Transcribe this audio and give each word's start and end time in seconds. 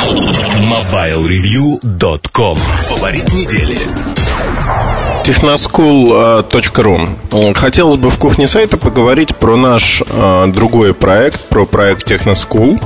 MobileReview.com 0.00 2.56
Фаворит 2.88 3.30
недели. 3.34 3.76
Техноскул.ру 5.24 7.00
Хотелось 7.54 7.96
бы 7.96 8.08
в 8.08 8.18
кухне 8.18 8.48
сайта 8.48 8.78
поговорить 8.78 9.36
про 9.36 9.56
наш 9.56 10.02
э, 10.06 10.46
другой 10.54 10.94
проект, 10.94 11.48
про 11.48 11.66
проект 11.66 12.06
Техноскул 12.06 12.80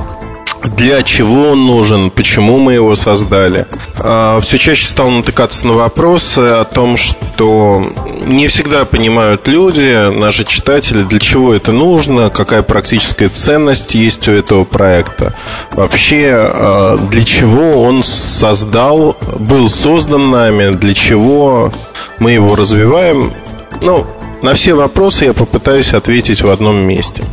для 0.67 1.03
чего 1.03 1.51
он 1.51 1.65
нужен, 1.65 2.09
почему 2.09 2.57
мы 2.57 2.73
его 2.73 2.95
создали. 2.95 3.65
А, 3.97 4.39
Все 4.41 4.57
чаще 4.57 4.85
стал 4.85 5.09
натыкаться 5.09 5.67
на 5.67 5.73
вопросы 5.73 6.39
о 6.39 6.63
том, 6.65 6.97
что 6.97 7.85
не 8.25 8.47
всегда 8.47 8.85
понимают 8.85 9.47
люди, 9.47 10.09
наши 10.11 10.43
читатели, 10.43 11.03
для 11.03 11.19
чего 11.19 11.53
это 11.53 11.71
нужно, 11.71 12.29
какая 12.29 12.63
практическая 12.63 13.29
ценность 13.29 13.95
есть 13.95 14.27
у 14.27 14.31
этого 14.31 14.63
проекта. 14.63 15.33
Вообще, 15.71 16.31
а, 16.33 16.97
для 16.97 17.23
чего 17.23 17.83
он 17.83 18.03
создал, 18.03 19.17
был 19.39 19.69
создан 19.69 20.31
нами, 20.31 20.75
для 20.75 20.93
чего 20.93 21.71
мы 22.19 22.31
его 22.31 22.55
развиваем. 22.55 23.33
Ну, 23.81 24.05
на 24.41 24.53
все 24.53 24.73
вопросы 24.73 25.25
я 25.25 25.33
попытаюсь 25.33 25.93
ответить 25.93 26.41
в 26.41 26.49
одном 26.49 26.77
месте. 26.77 27.23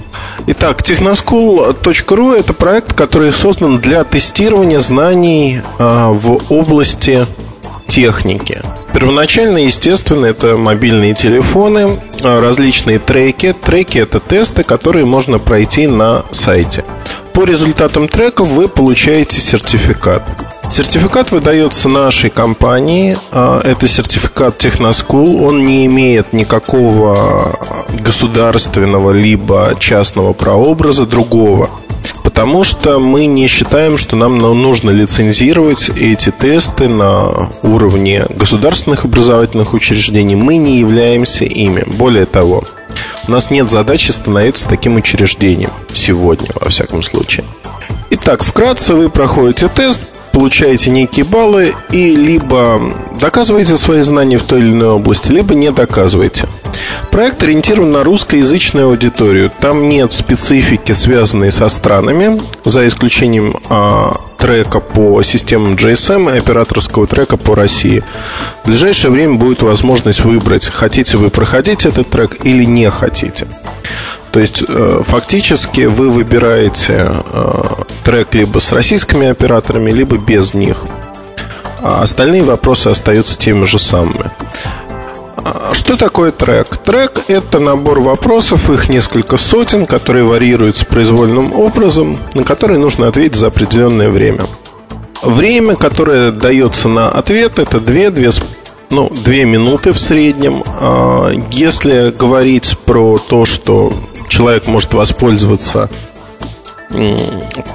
Итак, 0.45 0.83
technoschool.ru– 0.83 2.35
это 2.39 2.53
проект, 2.53 2.95
который 2.95 3.31
создан 3.31 3.79
для 3.79 4.03
тестирования 4.03 4.81
знаний 4.81 5.61
а, 5.79 6.11
в 6.11 6.41
области 6.53 7.27
техники. 7.87 8.61
Первоначально, 8.93 9.59
естественно, 9.59 10.27
это 10.27 10.57
мобильные 10.57 11.15
телефоны, 11.15 12.01
а, 12.23 12.41
различные 12.41 12.99
треки. 12.99 13.53
Треки– 13.53 13.99
это 14.01 14.19
тесты, 14.19 14.65
которые 14.65 15.07
можно 15.07 15.39
пройти 15.39 15.87
на 15.87 16.25
сайте. 16.33 16.85
По 17.35 17.45
результатам 17.45 18.09
треков 18.09 18.49
вы 18.49 18.69
получаете 18.69 19.41
сертификат. 19.41 20.23
Сертификат 20.71 21.31
выдается 21.31 21.89
нашей 21.89 22.29
компании. 22.31 23.17
А, 23.31 23.61
это 23.65 23.89
сертификат 23.89 24.59
Техноскул. 24.59 25.43
Он 25.43 25.67
не 25.67 25.87
имеет 25.87 26.33
никакого 26.33 27.59
государственного 28.01 29.13
либо 29.13 29.75
частного 29.79 30.35
прообраза 30.35 31.07
другого. 31.07 31.71
Потому 32.23 32.65
что 32.65 32.99
мы 32.99 33.27
не 33.27 33.47
считаем, 33.47 33.97
что 33.97 34.17
нам 34.17 34.39
нужно 34.39 34.91
лицензировать 34.91 35.91
эти 35.91 36.31
тесты 36.31 36.89
на 36.89 37.51
уровне 37.63 38.27
государственных 38.31 39.05
образовательных 39.05 39.75
учреждений. 39.75 40.35
Мы 40.35 40.57
не 40.57 40.79
являемся 40.79 41.45
ими. 41.45 41.85
Более 41.87 42.27
того, 42.27 42.63
у 43.27 43.31
нас 43.31 43.51
нет 43.51 43.71
задачи 43.71 44.11
становиться 44.11 44.69
таким 44.69 44.97
учреждением 44.97 45.71
сегодня, 45.93 46.49
во 46.55 46.71
всяком 46.71 47.03
случае. 47.03 47.45
Итак, 48.11 48.43
вкратце 48.45 48.95
вы 48.95 49.09
проходите 49.09 49.69
тест, 49.69 50.01
получаете 50.33 50.91
некие 50.91 51.25
баллы 51.25 51.75
и 51.91 52.15
либо 52.15 52.81
доказываете 53.21 53.77
свои 53.77 54.01
знания 54.01 54.39
в 54.39 54.43
той 54.43 54.61
или 54.61 54.73
иной 54.73 54.91
области, 54.91 55.31
либо 55.31 55.55
не 55.55 55.71
доказываете. 55.71 56.47
Проект 57.11 57.43
ориентирован 57.43 57.93
на 57.93 58.03
русскоязычную 58.03 58.87
аудиторию. 58.89 59.53
Там 59.61 59.89
нет 59.89 60.13
специфики, 60.13 60.93
связанной 60.93 61.53
со 61.53 61.69
странами, 61.69 62.41
за 62.65 62.87
исключением 62.87 63.57
а, 63.69 64.15
трека 64.43 64.81
по 64.81 65.23
системам 65.23 65.75
GSM 65.75 66.35
и 66.35 66.39
операторского 66.39 67.07
трека 67.07 67.37
по 67.37 67.55
России. 67.55 68.03
В 68.65 68.67
ближайшее 68.67 69.13
время 69.13 69.35
будет 69.35 69.63
возможность 69.63 70.25
выбрать, 70.25 70.67
хотите 70.67 71.17
вы 71.17 71.31
проходить 71.31 71.87
этот 71.87 72.11
трек 72.11 72.45
или 72.45 72.65
не 72.65 72.91
хотите. 72.91 73.47
То 74.33 74.41
есть 74.41 74.65
э, 74.67 75.03
фактически 75.07 75.83
вы 75.83 76.11
выбираете 76.11 77.13
э, 77.33 77.53
трек 78.03 78.35
либо 78.35 78.59
с 78.59 78.73
российскими 78.73 79.29
операторами, 79.29 79.93
либо 79.93 80.17
без 80.19 80.55
них. 80.55 80.87
А 81.81 82.03
остальные 82.03 82.43
вопросы 82.43 82.89
остаются 82.89 83.39
теми 83.39 83.65
же 83.65 83.79
самыми. 83.79 84.31
А 85.37 85.73
что 85.73 85.97
такое 85.97 86.33
трек? 86.33 86.77
Трек– 86.79 87.25
это 87.29 87.59
набор 87.59 88.01
вопросов, 88.01 88.71
их 88.71 88.89
несколько 88.89 89.37
сотен, 89.37 89.87
которые 89.87 90.25
варьируются 90.25 90.87
произвольным 90.87 91.53
образом, 91.53 92.17
на 92.35 92.45
которые 92.45 92.79
нужно 92.79 93.09
ответить 93.09 93.37
за 93.37 93.49
определенное 93.49 94.11
время. 94.11 94.45
Время, 95.23 95.77
которое 95.77 96.33
дается 96.33 96.89
на 96.89 97.09
ответ, 97.09 97.59
это 97.59 97.79
2-2 97.79 98.43
ну, 98.91 99.09
2 99.09 99.35
минуты 99.45 99.93
в 99.93 99.99
среднем. 99.99 100.63
А 100.81 101.31
если 101.51 102.11
говорить 102.11 102.77
про 102.85 103.19
то, 103.19 103.47
что 103.47 103.93
человек 104.29 104.67
может 104.67 104.93
воспользоваться 104.93 105.89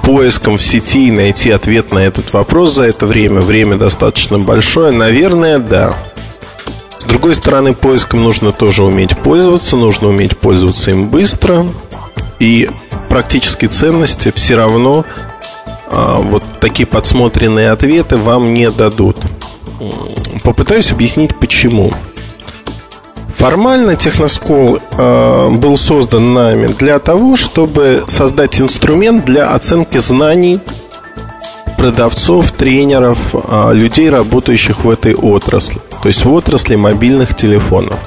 поиском 0.02 0.58
в 0.58 0.62
сети 0.62 1.08
и 1.08 1.10
найти 1.10 1.50
ответ 1.50 1.92
на 1.92 1.98
этот 1.98 2.32
вопрос 2.32 2.74
за 2.74 2.84
это 2.84 3.06
время. 3.06 3.40
Время 3.40 3.76
достаточно 3.76 4.38
большое. 4.38 4.92
Наверное, 4.92 5.58
да. 5.58 5.94
С 6.98 7.04
другой 7.04 7.34
стороны, 7.34 7.74
поиском 7.74 8.22
нужно 8.22 8.52
тоже 8.52 8.82
уметь 8.82 9.16
пользоваться, 9.16 9.76
нужно 9.76 10.08
уметь 10.08 10.36
пользоваться 10.36 10.90
им 10.90 11.08
быстро. 11.08 11.66
И 12.40 12.68
практические 13.08 13.68
ценности 13.70 14.32
все 14.34 14.56
равно 14.56 15.04
а, 15.90 16.20
вот 16.20 16.44
такие 16.60 16.86
подсмотренные 16.86 17.70
ответы 17.70 18.16
вам 18.16 18.52
не 18.52 18.70
дадут. 18.70 19.16
Попытаюсь 20.42 20.90
объяснить 20.92 21.38
почему. 21.38 21.92
Формально 23.36 23.94
Техноскол 23.94 24.78
э, 24.78 25.50
был 25.50 25.76
создан 25.76 26.34
нами 26.34 26.66
для 26.66 26.98
того, 26.98 27.36
чтобы 27.36 28.02
создать 28.08 28.60
инструмент 28.60 29.24
для 29.24 29.54
оценки 29.54 29.98
знаний 29.98 30.58
продавцов, 31.78 32.52
тренеров, 32.52 33.18
э, 33.32 33.70
людей, 33.72 34.10
работающих 34.10 34.84
в 34.84 34.90
этой 34.90 35.14
отрасли, 35.14 35.80
то 36.02 36.08
есть 36.08 36.24
в 36.24 36.32
отрасли 36.32 36.76
мобильных 36.76 37.34
телефонов. 37.34 37.98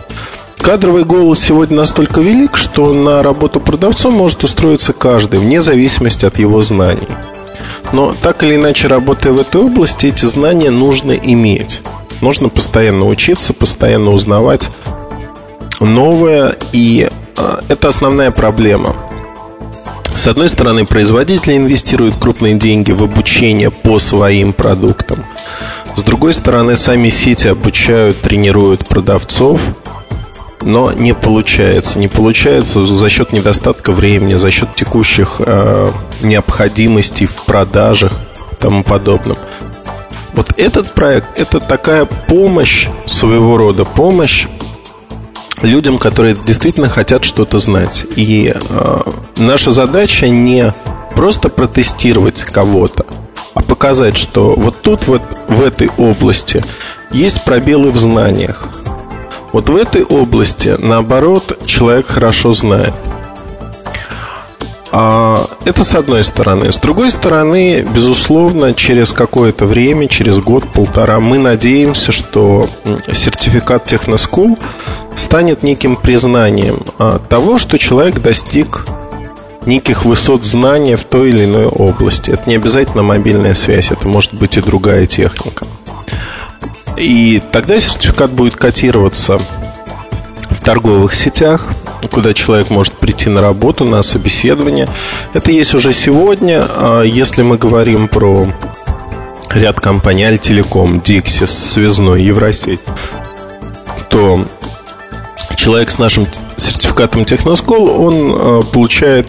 Кадровый 0.57 1.05
голод 1.05 1.39
сегодня 1.39 1.77
настолько 1.77 2.21
велик, 2.21 2.55
что 2.55 2.93
на 2.93 3.23
работу 3.23 3.59
продавцом 3.59 4.13
может 4.13 4.43
устроиться 4.43 4.93
каждый, 4.93 5.39
вне 5.39 5.61
зависимости 5.61 6.25
от 6.25 6.37
его 6.37 6.61
знаний. 6.61 7.07
Но 7.93 8.15
так 8.21 8.43
или 8.43 8.55
иначе, 8.55 8.87
работая 8.87 9.33
в 9.33 9.39
этой 9.39 9.61
области, 9.61 10.07
эти 10.07 10.25
знания 10.25 10.69
нужно 10.69 11.13
иметь. 11.13 11.81
Нужно 12.21 12.49
постоянно 12.49 13.07
учиться, 13.07 13.53
постоянно 13.53 14.11
узнавать 14.11 14.69
новое, 15.79 16.55
и 16.73 17.09
а, 17.37 17.63
это 17.67 17.87
основная 17.87 18.29
проблема. 18.31 18.95
С 20.15 20.27
одной 20.27 20.49
стороны, 20.49 20.85
производители 20.85 21.57
инвестируют 21.57 22.15
крупные 22.15 22.55
деньги 22.55 22.91
в 22.91 23.03
обучение 23.03 23.71
по 23.71 23.97
своим 23.99 24.53
продуктам. 24.53 25.25
С 25.95 26.03
другой 26.03 26.33
стороны, 26.33 26.75
сами 26.75 27.09
сети 27.09 27.47
обучают, 27.47 28.21
тренируют 28.21 28.87
продавцов, 28.87 29.61
но 30.61 30.93
не 30.93 31.13
получается. 31.13 31.99
Не 31.99 32.07
получается 32.07 32.85
за 32.85 33.09
счет 33.09 33.33
недостатка 33.33 33.91
времени, 33.91 34.35
за 34.35 34.51
счет 34.51 34.75
текущих 34.75 35.37
э, 35.39 35.91
необходимостей 36.21 37.25
в 37.25 37.43
продажах 37.43 38.13
и 38.51 38.55
тому 38.55 38.83
подобном. 38.83 39.37
Вот 40.33 40.53
этот 40.57 40.93
проект 40.93 41.37
это 41.37 41.59
такая 41.59 42.05
помощь 42.05 42.87
своего 43.05 43.57
рода, 43.57 43.85
помощь 43.85 44.47
людям, 45.63 45.97
которые 45.97 46.35
действительно 46.35 46.89
хотят 46.89 47.23
что-то 47.23 47.59
знать. 47.59 48.05
И 48.15 48.53
э, 48.53 48.97
наша 49.37 49.71
задача 49.71 50.27
не 50.27 50.73
просто 51.15 51.49
протестировать 51.49 52.41
кого-то, 52.41 53.05
а 53.53 53.61
показать, 53.61 54.17
что 54.17 54.53
вот 54.55 54.81
тут 54.81 55.07
вот 55.07 55.21
в 55.47 55.61
этой 55.61 55.89
области 55.97 56.63
есть 57.11 57.43
пробелы 57.43 57.91
в 57.91 57.99
знаниях. 57.99 58.69
Вот 59.51 59.69
в 59.69 59.75
этой 59.75 60.03
области, 60.03 60.75
наоборот, 60.77 61.59
человек 61.65 62.07
хорошо 62.07 62.53
знает. 62.53 62.93
А, 64.93 65.47
это 65.63 65.83
с 65.83 65.95
одной 65.95 66.23
стороны. 66.23 66.71
С 66.71 66.77
другой 66.77 67.11
стороны, 67.11 67.85
безусловно, 67.93 68.73
через 68.73 69.13
какое-то 69.13 69.65
время, 69.65 70.07
через 70.07 70.39
год-полтора, 70.39 71.19
мы 71.19 71.37
надеемся, 71.39 72.11
что 72.11 72.69
сертификат 73.11 73.85
Техноскул 73.85 74.57
станет 75.15 75.63
неким 75.63 75.95
признанием 75.95 76.79
а, 76.97 77.19
того, 77.19 77.57
что 77.57 77.77
человек 77.77 78.19
достиг 78.21 78.85
неких 79.65 80.05
высот 80.05 80.43
знания 80.43 80.95
в 80.95 81.03
той 81.03 81.29
или 81.29 81.45
иной 81.45 81.67
области. 81.67 82.31
Это 82.31 82.43
не 82.47 82.55
обязательно 82.55 83.03
мобильная 83.03 83.53
связь, 83.53 83.91
это 83.91 84.07
может 84.07 84.33
быть 84.33 84.57
и 84.57 84.61
другая 84.61 85.05
техника. 85.05 85.67
И 86.97 87.41
тогда 87.51 87.79
сертификат 87.79 88.31
будет 88.31 88.55
котироваться 88.55 89.39
в 90.49 90.61
торговых 90.61 91.15
сетях, 91.15 91.67
куда 92.11 92.33
человек 92.33 92.69
может 92.69 92.93
прийти 92.93 93.29
на 93.29 93.41
работу, 93.41 93.85
на 93.85 94.03
собеседование. 94.03 94.87
Это 95.33 95.51
есть 95.51 95.73
уже 95.73 95.93
сегодня. 95.93 96.65
А 96.75 97.03
если 97.03 97.41
мы 97.41 97.57
говорим 97.57 98.07
про 98.07 98.47
ряд 99.49 99.79
компаний 99.79 100.25
Альтелеком, 100.25 100.97
Dixis, 100.97 101.47
Связной, 101.47 102.23
Евросеть, 102.23 102.81
то 104.09 104.45
человек 105.55 105.91
с 105.91 105.99
нашим 105.99 106.27
сертификатом 106.57 107.25
Техноскол, 107.25 107.89
он 107.89 108.35
а, 108.35 108.61
получает 108.61 109.27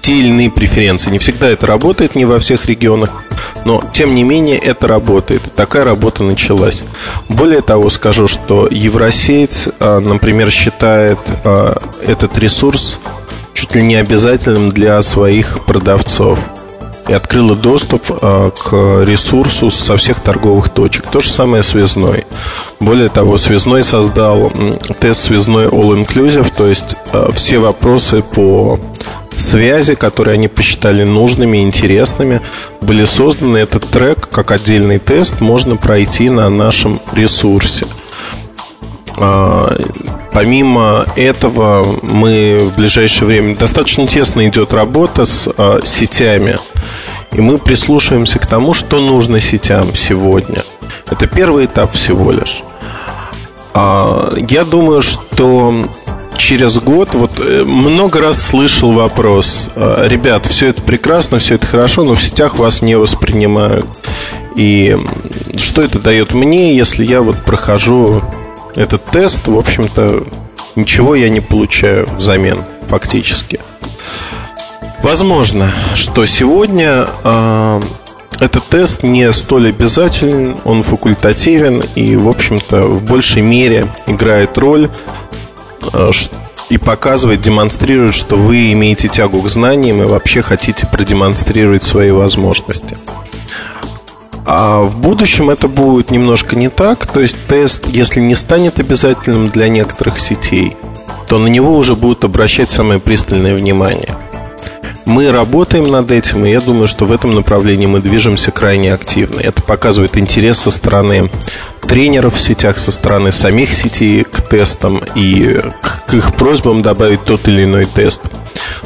те 0.00 0.14
или 0.14 0.28
иные 0.28 0.50
преференции. 0.50 1.10
Не 1.10 1.18
всегда 1.18 1.48
это 1.48 1.66
работает, 1.66 2.14
не 2.14 2.24
во 2.24 2.38
всех 2.38 2.66
регионах, 2.66 3.10
но 3.64 3.82
тем 3.92 4.14
не 4.14 4.22
менее 4.22 4.58
это 4.58 4.86
работает. 4.86 5.42
Такая 5.54 5.84
работа 5.84 6.22
началась. 6.22 6.84
Более 7.28 7.60
того, 7.60 7.90
скажу, 7.90 8.26
что 8.26 8.68
Евросеть, 8.70 9.68
а, 9.78 10.00
например, 10.00 10.50
считает 10.50 11.18
а, 11.44 11.78
этот 12.06 12.38
ресурс 12.38 12.98
чуть 13.54 13.74
ли 13.74 13.82
не 13.82 13.96
обязательным 13.96 14.70
для 14.70 15.00
своих 15.02 15.64
продавцов 15.66 16.38
и 17.10 17.12
открыла 17.12 17.56
доступ 17.56 18.04
а, 18.08 18.50
к 18.50 19.04
ресурсу 19.04 19.70
со 19.70 19.96
всех 19.96 20.20
торговых 20.20 20.68
точек. 20.68 21.08
То 21.08 21.20
же 21.20 21.28
самое 21.28 21.64
связной. 21.64 22.24
Более 22.78 23.08
того, 23.08 23.36
связной 23.36 23.82
создал 23.82 24.52
тест 25.00 25.22
связной 25.22 25.66
All 25.66 26.00
Inclusive, 26.00 26.52
то 26.56 26.68
есть 26.68 26.94
все 27.34 27.58
вопросы 27.58 28.22
по 28.22 28.78
связи, 29.36 29.96
которые 29.96 30.34
они 30.34 30.46
посчитали 30.46 31.02
нужными 31.02 31.58
и 31.58 31.62
интересными, 31.62 32.40
были 32.80 33.04
созданы. 33.04 33.58
Этот 33.58 33.88
трек, 33.88 34.28
как 34.28 34.52
отдельный 34.52 35.00
тест, 35.00 35.40
можно 35.40 35.76
пройти 35.76 36.30
на 36.30 36.48
нашем 36.48 37.00
ресурсе. 37.12 37.86
А, 39.16 39.76
помимо 40.32 41.04
этого, 41.16 41.98
мы 42.02 42.70
в 42.72 42.76
ближайшее 42.76 43.26
время 43.26 43.56
достаточно 43.56 44.06
тесно 44.06 44.46
идет 44.48 44.72
работа 44.72 45.24
с 45.24 45.48
а, 45.56 45.80
сетями, 45.84 46.56
и 47.32 47.40
мы 47.40 47.58
прислушиваемся 47.58 48.38
к 48.38 48.46
тому, 48.46 48.74
что 48.74 49.00
нужно 49.00 49.40
сетям 49.40 49.94
сегодня. 49.94 50.62
Это 51.10 51.26
первый 51.26 51.66
этап 51.66 51.92
всего 51.92 52.32
лишь. 52.32 52.62
А, 53.72 54.34
я 54.36 54.64
думаю, 54.64 55.02
что 55.02 55.74
через 56.36 56.78
год, 56.78 57.10
вот 57.12 57.38
э, 57.38 57.64
много 57.64 58.20
раз 58.20 58.42
слышал 58.42 58.92
вопрос, 58.92 59.68
«А, 59.76 60.06
ребят, 60.08 60.46
все 60.46 60.68
это 60.68 60.82
прекрасно, 60.82 61.38
все 61.38 61.56
это 61.56 61.66
хорошо, 61.66 62.02
но 62.02 62.14
в 62.14 62.22
сетях 62.22 62.58
вас 62.58 62.82
не 62.82 62.96
воспринимают. 62.96 63.86
И 64.56 64.96
что 65.56 65.82
это 65.82 65.98
дает 65.98 66.34
мне, 66.34 66.76
если 66.76 67.04
я 67.04 67.22
вот 67.22 67.44
прохожу 67.44 68.22
этот 68.74 69.04
тест, 69.04 69.46
в 69.46 69.56
общем-то, 69.56 70.24
ничего 70.74 71.14
я 71.14 71.28
не 71.28 71.40
получаю 71.40 72.08
взамен, 72.16 72.64
фактически. 72.88 73.60
Возможно, 75.02 75.70
что 75.94 76.26
сегодня 76.26 77.06
э, 77.24 77.80
этот 78.38 78.64
тест 78.66 79.02
не 79.02 79.32
столь 79.32 79.70
обязателен, 79.70 80.56
он 80.64 80.82
факультативен 80.82 81.82
и, 81.94 82.16
в 82.16 82.28
общем-то, 82.28 82.86
в 82.86 83.04
большей 83.04 83.42
мере 83.42 83.88
играет 84.06 84.56
роль 84.58 84.88
Э, 85.92 86.10
и 86.68 86.78
показывает, 86.78 87.40
демонстрирует, 87.40 88.14
что 88.14 88.36
вы 88.36 88.72
имеете 88.72 89.08
тягу 89.08 89.42
к 89.42 89.48
знаниям 89.48 90.02
и 90.02 90.06
вообще 90.06 90.40
хотите 90.40 90.86
продемонстрировать 90.86 91.82
свои 91.82 92.12
возможности. 92.12 92.96
А 94.46 94.82
в 94.82 94.96
будущем 94.96 95.50
это 95.50 95.66
будет 95.66 96.12
немножко 96.12 96.54
не 96.54 96.68
так. 96.68 97.06
То 97.06 97.18
есть 97.18 97.36
тест, 97.48 97.88
если 97.88 98.20
не 98.20 98.36
станет 98.36 98.78
обязательным 98.78 99.48
для 99.48 99.68
некоторых 99.68 100.20
сетей, 100.20 100.76
то 101.26 101.38
на 101.38 101.48
него 101.48 101.76
уже 101.76 101.96
будут 101.96 102.24
обращать 102.24 102.70
самое 102.70 103.00
пристальное 103.00 103.56
внимание. 103.56 104.14
Мы 105.10 105.32
работаем 105.32 105.90
над 105.90 106.12
этим, 106.12 106.46
и 106.46 106.52
я 106.52 106.60
думаю, 106.60 106.86
что 106.86 107.04
в 107.04 107.10
этом 107.10 107.32
направлении 107.32 107.86
мы 107.86 107.98
движемся 107.98 108.52
крайне 108.52 108.92
активно. 108.92 109.40
Это 109.40 109.60
показывает 109.60 110.16
интерес 110.16 110.60
со 110.60 110.70
стороны 110.70 111.28
тренеров 111.80 112.36
в 112.36 112.40
сетях, 112.40 112.78
со 112.78 112.92
стороны 112.92 113.32
самих 113.32 113.74
сетей 113.74 114.22
к 114.22 114.40
тестам 114.40 115.02
и 115.16 115.58
к 116.06 116.14
их 116.14 116.36
просьбам 116.36 116.82
добавить 116.82 117.24
тот 117.24 117.48
или 117.48 117.64
иной 117.64 117.86
тест. 117.86 118.20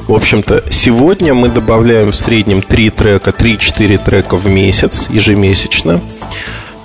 В 0.06 0.14
общем-то, 0.14 0.64
сегодня 0.70 1.34
мы 1.34 1.50
добавляем 1.50 2.10
в 2.10 2.16
среднем 2.16 2.62
3 2.62 2.88
трека, 2.88 3.28
3-4 3.28 4.02
трека 4.02 4.36
в 4.36 4.46
месяц, 4.46 5.08
ежемесячно. 5.10 6.00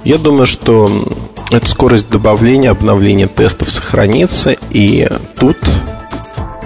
Я 0.03 0.17
думаю, 0.17 0.47
что 0.47 1.07
эта 1.49 1.65
скорость 1.65 2.09
добавления, 2.09 2.71
обновления 2.71 3.27
тестов 3.27 3.71
сохранится, 3.71 4.57
и 4.69 5.07
тут 5.37 5.57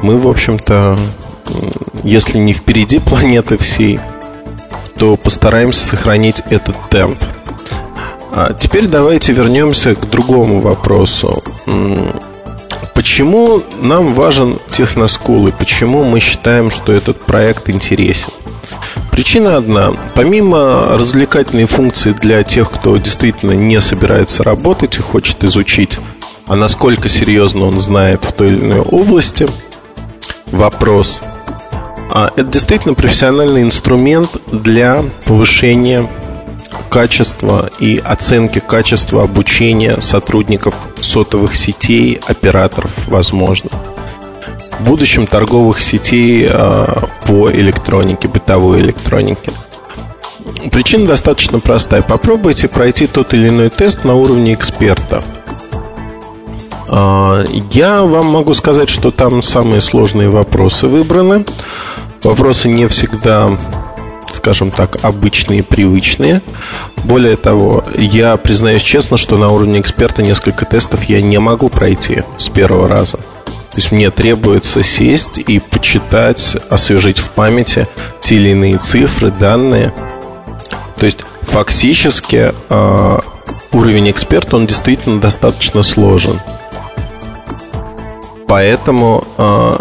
мы, 0.02 0.18
в 0.18 0.28
общем-то, 0.28 0.98
если 2.04 2.38
не 2.38 2.54
впереди 2.54 3.00
планеты 3.00 3.58
всей, 3.58 4.00
то 4.98 5.16
постараемся 5.16 5.86
сохранить 5.86 6.44
этот 6.50 6.76
темп. 6.90 7.18
А 8.32 8.54
теперь 8.54 8.88
давайте 8.88 9.32
вернемся 9.32 9.96
к 9.96 10.10
другому 10.10 10.60
вопросу. 10.60 11.44
Почему 12.94 13.62
нам 13.80 14.14
важен 14.14 14.60
техноскул 14.72 15.48
и 15.48 15.52
почему 15.52 16.04
мы 16.04 16.20
считаем, 16.20 16.72
что 16.72 16.92
этот 16.92 17.20
проект 17.22 17.70
интересен? 17.70 18.32
Причина 19.12 19.58
одна. 19.58 19.94
Помимо 20.16 20.98
развлекательной 20.98 21.66
функции 21.66 22.14
для 22.14 22.44
тех, 22.44 22.72
кто 22.72 22.98
действительно 22.98 23.52
не 23.52 23.80
собирается 23.82 24.44
работать 24.44 24.98
и 24.98 25.02
хочет 25.02 25.44
изучить, 25.44 26.00
а 26.48 26.56
насколько 26.56 27.10
серьезно 27.10 27.66
он 27.66 27.80
знает 27.80 28.24
в 28.24 28.32
той 28.32 28.48
или 28.48 28.60
иной 28.60 28.80
области, 28.80 29.48
вопрос– 30.48 31.22
это 32.36 32.44
действительно 32.44 32.94
профессиональный 32.94 33.62
инструмент 33.62 34.30
для 34.52 35.04
повышения 35.26 36.10
качества 36.90 37.70
и 37.80 37.98
оценки 37.98 38.60
качества 38.60 39.24
обучения 39.24 40.00
сотрудников 40.00 40.76
сотовых 41.02 41.56
сетей, 41.56 42.20
операторов, 42.28 42.92
возможно. 43.08 43.70
В 44.80 44.84
будущем 44.84 45.28
торговых 45.28 45.82
сетей 45.82 46.48
а, 46.50 47.10
по 47.26 47.52
электронике, 47.52 48.28
бытовой 48.28 48.82
электронике. 48.82 49.52
Причина 50.72 51.08
достаточно 51.08 51.60
простая. 51.60 52.02
Попробуйте 52.02 52.68
пройти 52.68 53.08
тот 53.08 53.34
или 53.34 53.50
иной 53.50 53.70
тест 53.70 54.04
на 54.04 54.16
уровне 54.16 54.54
эксперта. 54.54 55.24
А, 56.96 57.44
я 57.72 58.04
вам 58.04 58.28
могу 58.28 58.54
сказать, 58.54 58.88
что 58.88 59.10
там 59.10 59.42
самые 59.42 59.82
сложные 59.82 60.30
вопросы 60.30 60.86
выбраны. 60.88 61.44
Вопросы 62.22 62.70
не 62.70 62.88
всегда, 62.88 63.58
скажем 64.32 64.70
так, 64.70 64.98
обычные, 65.02 65.64
привычные. 65.64 66.44
Более 67.04 67.36
того, 67.36 67.84
я 67.98 68.38
признаюсь 68.38 68.84
честно, 68.84 69.18
что 69.18 69.38
на 69.38 69.50
уровне 69.50 69.80
эксперта 69.80 70.22
несколько 70.22 70.66
тестов 70.66 71.06
я 71.06 71.20
не 71.24 71.40
могу 71.40 71.70
пройти 71.70 72.22
с 72.38 72.50
первого 72.50 72.88
раза. 72.88 73.18
То 73.18 73.78
есть 73.78 73.92
мне 73.92 74.12
требуется 74.12 74.84
сесть 74.84 75.40
и 75.40 75.58
почитать, 75.58 76.58
освежить 76.70 77.18
в 77.18 77.32
памяти 77.32 77.88
те 78.22 78.36
или 78.36 78.50
иные 78.50 78.78
цифры, 78.78 79.32
данные. 79.32 79.92
То 81.00 81.06
есть 81.06 81.26
фактически 81.42 82.54
э, 82.70 83.20
уровень 83.72 84.12
эксперта, 84.12 84.58
он 84.58 84.68
действительно 84.68 85.20
достаточно 85.20 85.82
сложен. 85.82 86.40
Поэтому 88.54 89.24
э, 89.36 89.74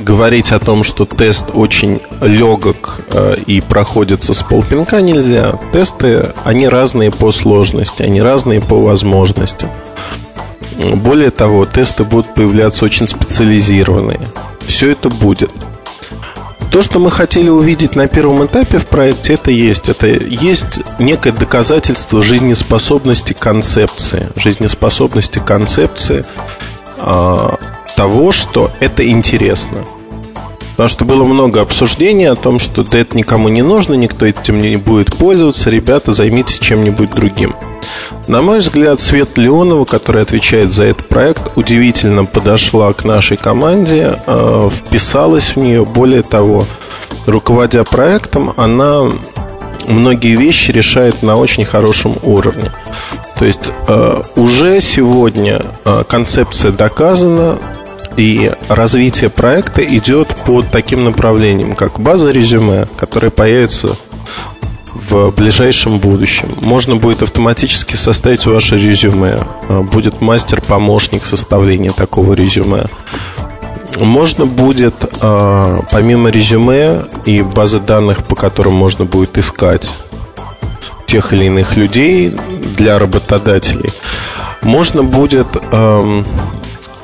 говорить 0.00 0.50
о 0.50 0.58
том, 0.58 0.84
что 0.84 1.04
тест 1.04 1.48
очень 1.52 2.00
легок 2.22 3.02
э, 3.10 3.34
и 3.44 3.60
проходится 3.60 4.32
с 4.32 4.42
полпинка 4.42 5.02
нельзя. 5.02 5.58
Тесты, 5.70 6.30
они 6.42 6.66
разные 6.66 7.10
по 7.10 7.30
сложности, 7.30 8.02
они 8.02 8.22
разные 8.22 8.62
по 8.62 8.82
возможностям. 8.82 9.68
Более 10.94 11.30
того, 11.30 11.66
тесты 11.66 12.04
будут 12.04 12.32
появляться 12.32 12.86
очень 12.86 13.06
специализированные. 13.06 14.20
Все 14.64 14.92
это 14.92 15.10
будет. 15.10 15.50
То, 16.72 16.80
что 16.80 16.98
мы 16.98 17.10
хотели 17.10 17.50
увидеть 17.50 17.96
на 17.96 18.08
первом 18.08 18.46
этапе 18.46 18.78
в 18.78 18.86
проекте, 18.86 19.34
это 19.34 19.50
есть. 19.50 19.90
Это 19.90 20.06
есть 20.06 20.80
некое 20.98 21.32
доказательство 21.32 22.22
жизнеспособности 22.22 23.34
концепции. 23.34 24.30
Жизнеспособности 24.36 25.38
концепции 25.38 26.24
а, 26.96 27.58
того, 27.96 28.30
что 28.32 28.70
это 28.80 29.08
интересно. 29.08 29.78
Потому 30.72 30.88
что 30.90 31.04
было 31.06 31.24
много 31.24 31.62
обсуждений 31.62 32.26
о 32.26 32.36
том, 32.36 32.58
что 32.58 32.84
да 32.84 32.98
это 32.98 33.16
никому 33.16 33.48
не 33.48 33.62
нужно, 33.62 33.94
никто 33.94 34.26
этим 34.26 34.58
не 34.58 34.76
будет 34.76 35.16
пользоваться, 35.16 35.70
ребята, 35.70 36.12
займитесь 36.12 36.58
чем-нибудь 36.58 37.10
другим. 37.10 37.54
На 38.28 38.42
мой 38.42 38.58
взгляд, 38.58 39.00
Свет 39.00 39.38
Леонова, 39.38 39.86
которая 39.86 40.24
отвечает 40.24 40.74
за 40.74 40.84
этот 40.84 41.08
проект, 41.08 41.56
удивительно 41.56 42.24
подошла 42.24 42.92
к 42.92 43.04
нашей 43.04 43.38
команде, 43.38 44.20
э, 44.26 44.68
вписалась 44.70 45.56
в 45.56 45.56
нее. 45.56 45.86
Более 45.86 46.22
того, 46.22 46.66
руководя 47.24 47.84
проектом, 47.84 48.52
она 48.56 49.04
многие 49.88 50.36
вещи 50.36 50.72
решает 50.72 51.22
на 51.22 51.36
очень 51.36 51.64
хорошем 51.64 52.16
уровне. 52.22 52.72
То 53.38 53.44
есть 53.44 53.70
э, 53.88 54.22
уже 54.34 54.80
сегодня 54.80 55.62
э, 55.84 56.04
концепция 56.08 56.72
доказана, 56.72 57.58
и 58.16 58.52
развитие 58.68 59.30
проекта 59.30 59.84
идет 59.84 60.34
по 60.46 60.62
таким 60.62 61.04
направлениям, 61.04 61.74
как 61.74 62.00
база 62.00 62.30
резюме, 62.30 62.86
которая 62.98 63.30
появится 63.30 63.96
в 64.94 65.30
ближайшем 65.32 65.98
будущем. 65.98 66.48
Можно 66.60 66.96
будет 66.96 67.22
автоматически 67.22 67.96
составить 67.96 68.46
ваше 68.46 68.76
резюме. 68.76 69.36
А, 69.68 69.82
будет 69.82 70.20
мастер-помощник 70.20 71.24
составления 71.26 71.92
такого 71.92 72.32
резюме. 72.32 72.84
можно 74.00 74.44
будет, 74.44 74.94
а, 75.20 75.82
помимо 75.90 76.30
резюме 76.30 77.04
и 77.24 77.42
базы 77.42 77.80
данных, 77.80 78.24
по 78.24 78.34
которым 78.34 78.74
можно 78.74 79.04
будет 79.04 79.38
искать 79.38 79.90
тех 81.06 81.32
или 81.32 81.44
иных 81.44 81.76
людей 81.76 82.34
для 82.76 82.98
работодателей, 82.98 83.90
можно 84.62 85.02
будет 85.02 85.46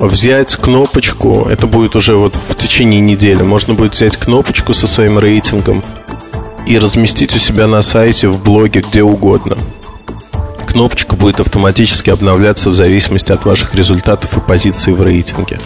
взять 0.07 0.57
кнопочку, 0.57 1.47
это 1.49 1.67
будет 1.67 1.97
уже 1.97 2.17
вот 2.17 2.35
в 2.35 2.55
течение 2.57 3.01
недели, 3.01 3.43
можно 3.43 3.75
будет 3.75 3.95
взять 3.95 4.17
кнопочку 4.17 4.73
со 4.73 4.87
своим 4.87 5.19
рейтингом 5.19 5.83
и 6.67 6.79
разместить 6.79 7.35
у 7.35 7.39
себя 7.39 7.67
на 7.67 7.83
сайте, 7.83 8.29
в 8.29 8.43
блоге, 8.43 8.81
где 8.81 9.03
угодно– 9.03 9.57
кнопочка 10.73 11.17
будет 11.17 11.39
автоматически 11.39 12.09
обновляться 12.09 12.71
в 12.71 12.75
зависимости 12.75 13.31
от 13.31 13.45
ваших 13.45 13.75
результатов 13.75 14.37
и 14.37 14.41
позиций 14.41 14.95
в 14.95 15.03
рейтинге. 15.03 15.61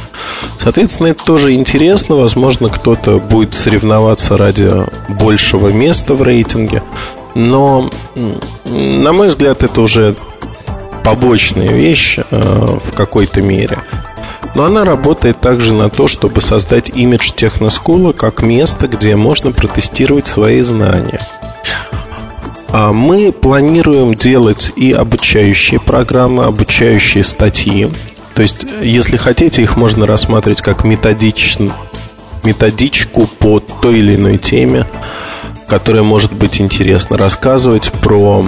Соответственно, 0.58 1.08
это 1.08 1.24
тоже 1.24 1.54
интересно. 1.54 2.16
Возможно, 2.16 2.68
кто-то 2.68 3.18
будет 3.18 3.54
соревноваться 3.54 4.36
ради 4.36 4.68
большего 5.20 5.68
места 5.68 6.14
в 6.14 6.22
рейтинге. 6.22 6.82
Но, 7.36 7.90
на 8.64 9.12
мой 9.12 9.28
взгляд, 9.28 9.62
это 9.62 9.80
уже 9.80 10.16
побочная 11.04 11.68
вещь 11.68 12.18
э, 12.18 12.78
в 12.84 12.92
какой-то 12.92 13.42
мере. 13.42 13.78
Но 14.56 14.64
она 14.64 14.86
работает 14.86 15.38
также 15.38 15.75
на 15.75 15.90
то, 15.90 16.08
чтобы 16.08 16.40
создать 16.40 16.88
имидж 16.88 17.30
техноскула 17.36 18.12
как 18.12 18.42
место, 18.42 18.88
где 18.88 19.14
можно 19.14 19.52
протестировать 19.52 20.28
свои 20.28 20.62
знания. 20.62 21.20
А 22.70 22.94
мы 22.94 23.32
планируем 23.32 24.14
делать 24.14 24.72
и 24.75 24.92
обучающие 24.92 25.78
программы, 25.78 26.44
обучающие 26.44 27.22
статьи. 27.22 27.92
То 28.34 28.40
есть, 28.40 28.64
если 28.80 29.18
хотите, 29.18 29.60
их 29.60 29.76
можно 29.76 30.06
рассматривать 30.06 30.62
как 30.62 30.84
методич... 30.84 31.58
методичку 32.42 33.26
по 33.26 33.60
той 33.60 33.98
или 33.98 34.16
иной 34.16 34.38
теме, 34.38 34.86
которая 35.68 36.02
может 36.02 36.32
быть 36.32 36.62
интересна. 36.62 37.18
Рассказывать 37.18 37.92
про 37.92 38.42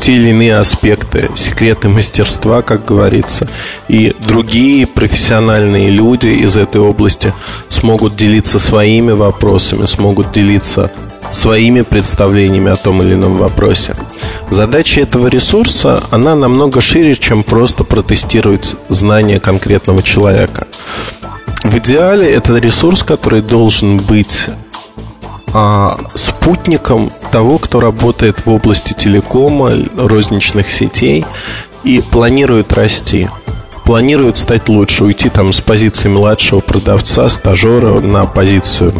те 0.00 0.14
или 0.14 0.30
иные 0.30 0.56
аспекты, 0.56 1.30
секреты 1.36 1.88
мастерства, 1.88 2.62
как 2.62 2.84
говорится, 2.84 3.48
и 3.88 4.14
другие 4.26 4.86
профессиональные 4.86 5.90
люди 5.90 6.28
из 6.28 6.56
этой 6.56 6.80
области 6.80 7.32
смогут 7.68 8.16
делиться 8.16 8.58
своими 8.58 9.12
вопросами, 9.12 9.86
смогут 9.86 10.32
делиться 10.32 10.90
своими 11.30 11.82
представлениями 11.82 12.72
о 12.72 12.76
том 12.76 13.02
или 13.02 13.14
ином 13.14 13.36
вопросе. 13.36 13.94
Задача 14.50 15.02
этого 15.02 15.28
ресурса, 15.28 16.02
она 16.10 16.34
намного 16.34 16.80
шире, 16.80 17.14
чем 17.14 17.42
просто 17.42 17.84
протестировать 17.84 18.76
знания 18.88 19.38
конкретного 19.38 20.02
человека. 20.02 20.66
В 21.62 21.76
идеале 21.78 22.32
это 22.32 22.56
ресурс, 22.56 23.02
который 23.02 23.42
должен 23.42 23.98
быть 23.98 24.48
а, 25.52 25.96
спутником 26.14 27.10
того, 27.32 27.58
кто 27.58 27.80
работает 27.80 28.44
в 28.44 28.50
области 28.50 28.92
телекома, 28.92 29.72
розничных 29.96 30.70
сетей 30.70 31.24
и 31.84 32.00
планирует 32.00 32.72
расти 32.72 33.28
планирует 33.90 34.36
стать 34.36 34.68
лучше, 34.68 35.02
уйти 35.02 35.28
там 35.28 35.52
с 35.52 35.60
позиции 35.60 36.08
младшего 36.08 36.60
продавца, 36.60 37.28
стажера 37.28 37.98
на 37.98 38.24
позицию 38.24 38.94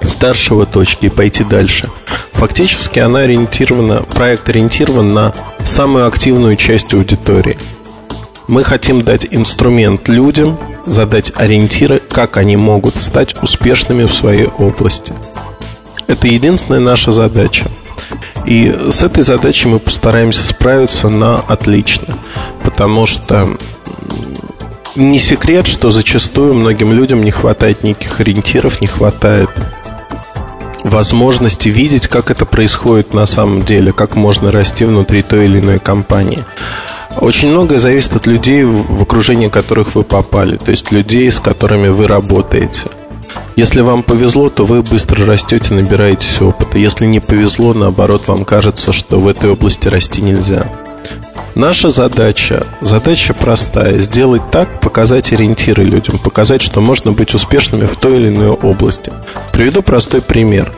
старшего 0.00 0.66
точки 0.66 1.06
и 1.06 1.08
пойти 1.08 1.44
дальше. 1.44 1.88
Фактически 2.32 2.98
она 2.98 3.20
ориентирована, 3.20 4.02
проект 4.02 4.48
ориентирован 4.48 5.14
на 5.14 5.32
самую 5.64 6.08
активную 6.08 6.56
часть 6.56 6.92
аудитории. 6.94 7.56
Мы 8.48 8.64
хотим 8.64 9.02
дать 9.02 9.28
инструмент 9.30 10.08
людям, 10.08 10.58
задать 10.84 11.32
ориентиры, 11.36 12.00
как 12.00 12.38
они 12.38 12.56
могут 12.56 12.96
стать 12.96 13.40
успешными 13.40 14.06
в 14.06 14.12
своей 14.12 14.46
области. 14.46 15.12
Это 16.12 16.28
единственная 16.28 16.78
наша 16.78 17.10
задача. 17.10 17.70
И 18.44 18.70
с 18.90 19.02
этой 19.02 19.22
задачей 19.22 19.68
мы 19.68 19.78
постараемся 19.78 20.46
справиться 20.46 21.08
на 21.08 21.40
отлично. 21.40 22.18
Потому 22.62 23.06
что 23.06 23.56
не 24.94 25.18
секрет, 25.18 25.66
что 25.66 25.90
зачастую 25.90 26.52
многим 26.52 26.92
людям 26.92 27.22
не 27.22 27.30
хватает 27.30 27.82
неких 27.82 28.20
ориентиров, 28.20 28.82
не 28.82 28.88
хватает 28.88 29.48
возможности 30.84 31.70
видеть, 31.70 32.08
как 32.08 32.30
это 32.30 32.44
происходит 32.44 33.14
на 33.14 33.24
самом 33.24 33.62
деле, 33.64 33.94
как 33.94 34.14
можно 34.14 34.52
расти 34.52 34.84
внутри 34.84 35.22
той 35.22 35.46
или 35.46 35.60
иной 35.60 35.78
компании. 35.78 36.44
Очень 37.16 37.52
многое 37.52 37.78
зависит 37.78 38.14
от 38.14 38.26
людей, 38.26 38.64
в 38.64 39.00
окружении 39.02 39.48
которых 39.48 39.94
вы 39.94 40.02
попали, 40.02 40.58
то 40.58 40.72
есть 40.72 40.92
людей, 40.92 41.30
с 41.30 41.40
которыми 41.40 41.88
вы 41.88 42.06
работаете. 42.06 42.82
Если 43.54 43.82
вам 43.82 44.02
повезло, 44.02 44.48
то 44.48 44.64
вы 44.64 44.82
быстро 44.82 45.26
растете, 45.26 45.74
набираетесь 45.74 46.40
опыта. 46.40 46.78
Если 46.78 47.04
не 47.04 47.20
повезло, 47.20 47.74
наоборот, 47.74 48.26
вам 48.28 48.44
кажется, 48.44 48.92
что 48.92 49.20
в 49.20 49.28
этой 49.28 49.50
области 49.50 49.88
расти 49.88 50.22
нельзя. 50.22 50.66
Наша 51.54 51.90
задача, 51.90 52.66
задача 52.80 53.34
простая, 53.34 53.98
сделать 53.98 54.50
так, 54.50 54.80
показать 54.80 55.34
ориентиры 55.34 55.84
людям, 55.84 56.18
показать, 56.18 56.62
что 56.62 56.80
можно 56.80 57.12
быть 57.12 57.34
успешными 57.34 57.84
в 57.84 57.96
той 57.96 58.16
или 58.16 58.28
иной 58.28 58.50
области. 58.50 59.12
Приведу 59.52 59.82
простой 59.82 60.22
пример. 60.22 60.72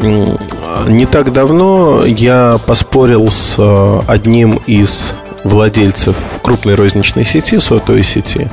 Не 0.00 1.04
так 1.04 1.32
давно 1.32 2.06
я 2.06 2.58
поспорил 2.66 3.30
с 3.30 3.56
э, 3.58 4.00
одним 4.06 4.58
из 4.66 5.12
владельцев 5.44 6.16
крупной 6.42 6.74
розничной 6.74 7.26
сети, 7.26 7.58
сотовой 7.58 8.02
сети, 8.02 8.48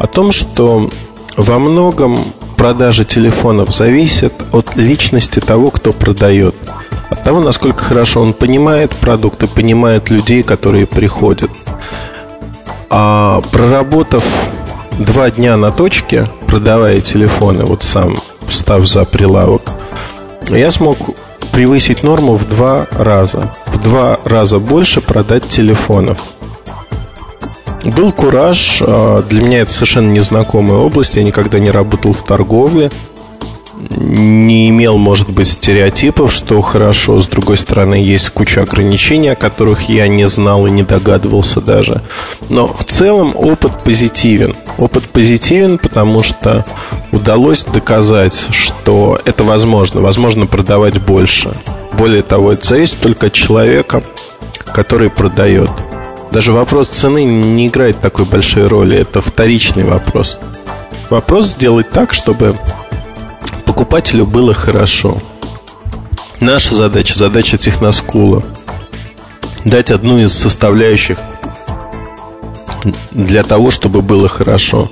о 0.00 0.08
том, 0.08 0.32
что 0.32 0.90
во 1.36 1.58
многом 1.60 2.32
продажа 2.62 3.04
телефонов 3.04 3.74
зависит 3.74 4.32
от 4.52 4.76
личности 4.76 5.40
того, 5.40 5.72
кто 5.72 5.92
продает 5.92 6.54
от 7.10 7.24
того, 7.24 7.40
насколько 7.40 7.82
хорошо 7.82 8.22
он 8.22 8.34
понимает 8.34 8.92
продукты, 8.92 9.48
понимает 9.48 10.10
людей, 10.10 10.44
которые 10.44 10.86
приходят. 10.86 11.50
А 12.88 13.40
проработав 13.50 14.24
два 14.96 15.32
дня 15.32 15.56
на 15.56 15.72
точке, 15.72 16.28
продавая 16.46 17.00
телефоны, 17.00 17.64
вот 17.64 17.82
сам 17.82 18.16
став 18.48 18.86
за 18.86 19.04
прилавок, 19.06 19.62
я 20.48 20.70
смог 20.70 20.98
превысить 21.50 22.04
норму 22.04 22.36
в 22.36 22.48
два 22.48 22.86
раза. 22.92 23.52
В 23.66 23.82
два 23.82 24.18
раза 24.22 24.60
больше 24.60 25.00
продать 25.00 25.48
телефонов. 25.48 26.20
Был 27.84 28.12
кураж, 28.12 28.82
а, 28.86 29.22
для 29.22 29.42
меня 29.42 29.60
это 29.60 29.72
совершенно 29.72 30.10
незнакомая 30.10 30.78
область, 30.78 31.16
я 31.16 31.24
никогда 31.24 31.58
не 31.58 31.70
работал 31.70 32.12
в 32.12 32.24
торговле 32.24 32.90
не 33.96 34.68
имел, 34.68 34.96
может 34.96 35.28
быть, 35.28 35.48
стереотипов, 35.48 36.32
что 36.32 36.60
хорошо. 36.60 37.20
С 37.20 37.26
другой 37.26 37.56
стороны, 37.56 37.94
есть 37.94 38.30
куча 38.30 38.62
ограничений, 38.62 39.28
о 39.28 39.36
которых 39.36 39.88
я 39.88 40.08
не 40.08 40.28
знал 40.28 40.66
и 40.66 40.70
не 40.70 40.82
догадывался 40.82 41.60
даже. 41.60 42.02
Но 42.48 42.66
в 42.66 42.84
целом 42.84 43.34
опыт 43.34 43.82
позитивен. 43.82 44.54
Опыт 44.78 45.08
позитивен, 45.08 45.78
потому 45.78 46.22
что 46.22 46.64
удалось 47.10 47.64
доказать, 47.64 48.48
что 48.50 49.20
это 49.24 49.44
возможно. 49.44 50.00
Возможно 50.00 50.46
продавать 50.46 51.00
больше. 51.00 51.52
Более 51.92 52.22
того, 52.22 52.52
это 52.52 52.66
зависит 52.66 53.00
только 53.00 53.26
от 53.26 53.32
человека, 53.32 54.02
который 54.72 55.10
продает. 55.10 55.70
Даже 56.32 56.54
вопрос 56.54 56.88
цены 56.88 57.24
не 57.24 57.66
играет 57.66 58.00
такой 58.00 58.24
большой 58.24 58.66
роли. 58.66 58.96
Это 58.96 59.20
вторичный 59.20 59.84
вопрос. 59.84 60.38
Вопрос 61.10 61.48
сделать 61.48 61.90
так, 61.90 62.14
чтобы 62.14 62.56
покупателю 63.66 64.26
было 64.26 64.54
хорошо. 64.54 65.18
Наша 66.40 66.74
задача, 66.74 67.18
задача 67.18 67.58
техноскула 67.58 68.42
дать 69.66 69.90
одну 69.90 70.18
из 70.18 70.32
составляющих 70.32 71.18
для 73.10 73.42
того, 73.42 73.70
чтобы 73.70 74.00
было 74.00 74.26
хорошо. 74.26 74.90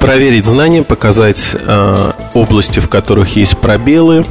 Проверить 0.00 0.46
знания, 0.46 0.82
показать 0.82 1.50
э, 1.52 2.12
области, 2.32 2.78
в 2.78 2.88
которых 2.88 3.36
есть 3.36 3.58
пробелы, 3.58 4.24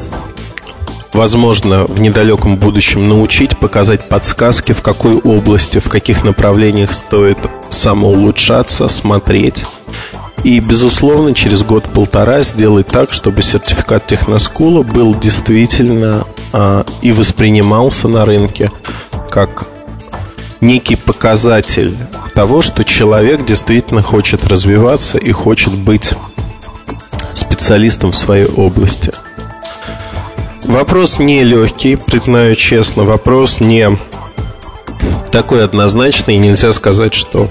возможно, 1.18 1.86
в 1.86 2.00
недалеком 2.00 2.58
будущем 2.58 3.10
научить, 3.10 3.58
показать 3.58 4.08
подсказки, 4.08 4.72
в 4.72 4.84
какой 4.84 5.18
области, 5.18 5.80
в 5.80 5.90
каких 5.90 6.24
направлениях 6.24 6.94
стоит 6.94 7.40
самоулучшаться, 7.72 8.88
смотреть. 8.88 9.66
И, 10.44 10.60
безусловно, 10.60 11.34
через 11.34 11.64
год-полтора 11.64 12.44
сделать 12.44 12.86
так, 12.86 13.12
чтобы 13.12 13.42
сертификат 13.42 14.06
техноскула 14.06 14.84
был 14.84 15.16
действительно 15.16 16.26
а, 16.54 16.86
и 17.02 17.12
воспринимался 17.12 18.08
на 18.08 18.24
рынке 18.24 18.72
как 19.32 19.68
некий 20.62 20.96
показатель 20.96 21.98
того, 22.36 22.62
что 22.62 22.84
человек 22.84 23.44
действительно 23.44 24.04
хочет 24.04 24.46
развиваться 24.46 25.18
и 25.18 25.32
хочет 25.32 25.74
быть 25.74 26.12
специалистом 27.34 28.12
в 28.12 28.18
своей 28.18 28.46
области. 28.46 29.12
Вопрос 30.64 31.20
не 31.20 31.44
легкий, 31.44 31.96
признаю 31.96 32.56
честно, 32.56 33.04
вопрос 33.04 33.60
не 33.60 33.98
такой 35.32 35.64
однозначный, 35.64 36.38
нельзя 36.38 36.72
сказать, 36.74 37.14
что 37.14 37.50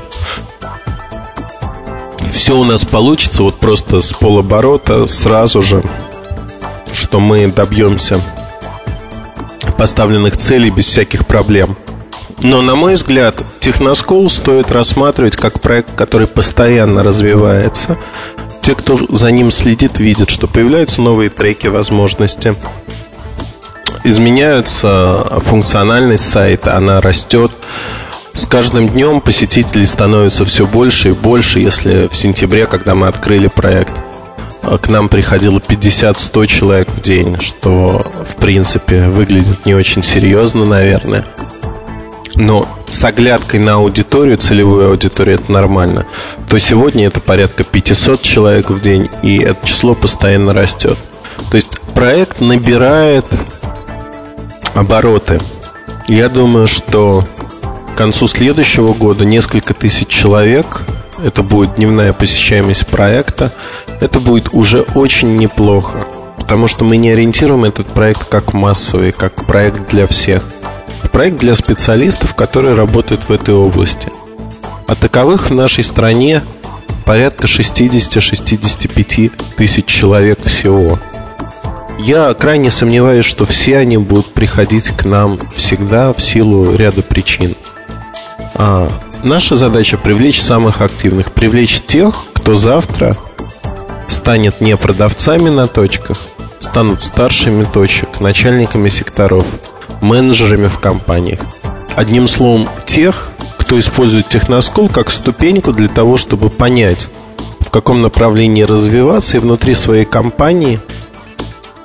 все 2.32 2.56
у 2.56 2.64
нас 2.64 2.84
получится 2.84 3.42
вот 3.42 3.56
просто 3.56 4.00
с 4.02 4.12
полоборота 4.12 5.06
сразу 5.06 5.62
же, 5.62 5.82
что 6.92 7.20
мы 7.20 7.46
добьемся 7.46 8.20
поставленных 9.78 10.36
целей 10.36 10.70
без 10.70 10.86
всяких 10.86 11.26
проблем. 11.26 11.76
Но, 12.42 12.62
на 12.62 12.74
мой 12.74 12.94
взгляд, 12.94 13.36
Техноскул 13.60 14.28
стоит 14.30 14.70
рассматривать 14.70 15.36
как 15.36 15.60
проект, 15.60 15.94
который 15.96 16.26
постоянно 16.26 17.02
развивается. 17.02 17.96
Те, 18.66 18.74
кто 18.74 18.98
за 19.08 19.30
ним 19.30 19.52
следит, 19.52 20.00
видят, 20.00 20.28
что 20.28 20.48
появляются 20.48 21.00
новые 21.00 21.30
треки, 21.30 21.68
возможности. 21.68 22.56
Изменяются 24.02 25.40
функциональность 25.44 26.28
сайта, 26.28 26.76
она 26.76 27.00
растет. 27.00 27.52
С 28.32 28.44
каждым 28.44 28.88
днем 28.88 29.20
посетителей 29.20 29.86
становится 29.86 30.44
все 30.44 30.66
больше 30.66 31.10
и 31.10 31.12
больше. 31.12 31.60
Если 31.60 32.08
в 32.08 32.16
сентябре, 32.16 32.66
когда 32.66 32.96
мы 32.96 33.06
открыли 33.06 33.46
проект, 33.46 33.92
к 34.62 34.88
нам 34.88 35.08
приходило 35.08 35.60
50-100 35.60 36.46
человек 36.48 36.88
в 36.90 37.00
день, 37.02 37.36
что, 37.40 38.04
в 38.26 38.34
принципе, 38.34 39.04
выглядит 39.04 39.64
не 39.64 39.76
очень 39.76 40.02
серьезно, 40.02 40.64
наверное. 40.64 41.24
Но 42.34 42.68
с 42.90 43.04
оглядкой 43.04 43.60
на 43.60 43.74
аудиторию, 43.74 44.38
целевую 44.38 44.90
аудиторию, 44.90 45.36
это 45.36 45.50
нормально. 45.52 46.06
То 46.48 46.58
сегодня 46.58 47.06
это 47.06 47.20
порядка 47.20 47.64
500 47.64 48.22
человек 48.22 48.70
в 48.70 48.80
день, 48.80 49.08
и 49.22 49.38
это 49.38 49.66
число 49.66 49.94
постоянно 49.94 50.52
растет. 50.52 50.98
То 51.50 51.56
есть 51.56 51.80
проект 51.94 52.40
набирает 52.40 53.26
обороты. 54.74 55.40
Я 56.08 56.28
думаю, 56.28 56.68
что 56.68 57.24
к 57.94 57.98
концу 57.98 58.26
следующего 58.26 58.92
года 58.92 59.24
несколько 59.24 59.74
тысяч 59.74 60.08
человек, 60.08 60.82
это 61.22 61.42
будет 61.42 61.76
дневная 61.76 62.12
посещаемость 62.12 62.86
проекта, 62.86 63.52
это 64.00 64.20
будет 64.20 64.52
уже 64.52 64.82
очень 64.82 65.36
неплохо. 65.36 66.06
Потому 66.36 66.68
что 66.68 66.84
мы 66.84 66.96
не 66.96 67.10
ориентируем 67.10 67.64
этот 67.64 67.86
проект 67.88 68.24
как 68.24 68.52
массовый, 68.52 69.12
как 69.12 69.46
проект 69.46 69.88
для 69.88 70.06
всех. 70.06 70.44
Проект 71.16 71.38
для 71.38 71.54
специалистов, 71.54 72.34
которые 72.34 72.74
работают 72.74 73.22
в 73.22 73.32
этой 73.32 73.54
области. 73.54 74.10
А 74.86 74.94
таковых 74.94 75.48
в 75.48 75.54
нашей 75.54 75.82
стране 75.82 76.42
порядка 77.06 77.46
60-65 77.46 79.32
тысяч 79.56 79.86
человек 79.86 80.44
всего. 80.44 80.98
Я 81.98 82.34
крайне 82.34 82.70
сомневаюсь, 82.70 83.24
что 83.24 83.46
все 83.46 83.78
они 83.78 83.96
будут 83.96 84.34
приходить 84.34 84.88
к 84.88 85.06
нам 85.06 85.38
всегда 85.56 86.12
в 86.12 86.20
силу 86.20 86.76
ряда 86.76 87.00
причин. 87.00 87.54
А 88.52 88.92
наша 89.24 89.56
задача 89.56 89.96
привлечь 89.96 90.42
самых 90.42 90.82
активных, 90.82 91.32
привлечь 91.32 91.80
тех, 91.80 92.24
кто 92.34 92.56
завтра 92.56 93.16
станет 94.06 94.60
не 94.60 94.76
продавцами 94.76 95.48
на 95.48 95.66
точках, 95.66 96.20
станут 96.60 97.02
старшими 97.02 97.64
точек, 97.64 98.20
начальниками 98.20 98.90
секторов, 98.90 99.46
менеджерами 100.00 100.68
в 100.68 100.78
компаниях. 100.78 101.40
Одним 101.94 102.28
словом, 102.28 102.68
тех, 102.84 103.30
кто 103.58 103.78
использует 103.78 104.28
техноскул 104.28 104.88
как 104.88 105.10
ступеньку 105.10 105.72
для 105.72 105.88
того, 105.88 106.16
чтобы 106.16 106.50
понять, 106.50 107.08
в 107.60 107.70
каком 107.70 108.02
направлении 108.02 108.62
развиваться 108.62 109.36
и 109.36 109.40
внутри 109.40 109.74
своей 109.74 110.04
компании– 110.04 110.80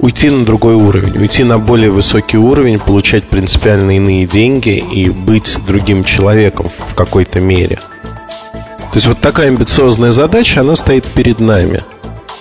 уйти 0.01 0.31
на 0.31 0.43
другой 0.45 0.73
уровень, 0.73 1.17
уйти 1.17 1.43
на 1.43 1.59
более 1.59 1.91
высокий 1.91 2.37
уровень, 2.37 2.79
получать 2.79 3.23
принципиально 3.25 3.97
иные 3.97 4.25
деньги 4.25 4.77
и 4.77 5.09
быть 5.09 5.59
другим 5.65 6.03
человеком 6.03 6.67
в 6.67 6.95
какой-то 6.95 7.39
мере. 7.39 7.77
То 7.77 8.95
есть 8.95 9.07
вот 9.07 9.19
такая 9.21 9.47
амбициозная 9.47 10.11
задача, 10.11 10.61
она 10.61 10.75
стоит 10.75 11.05
перед 11.05 11.39
нами. 11.39 11.81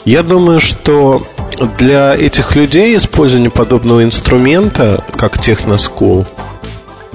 Я 0.05 0.23
думаю, 0.23 0.59
что 0.59 1.23
для 1.61 2.15
этих 2.15 2.57
людей 2.57 2.97
использование 2.97 3.51
подобного 3.51 4.03
инструмента, 4.03 5.05
как 5.17 5.41
Техноскул, 5.41 6.27